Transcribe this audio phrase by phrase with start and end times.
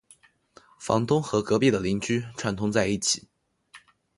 [0.79, 3.29] 房东和隔壁的邻居串通在一起